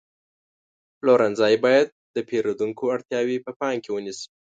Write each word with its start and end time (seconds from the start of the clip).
پلورنځی 0.99 1.55
باید 1.65 1.87
د 2.15 2.17
پیرودونکو 2.29 2.83
اړتیاوې 2.95 3.37
په 3.45 3.51
پام 3.59 3.75
کې 3.83 3.89
ونیسي. 3.91 4.27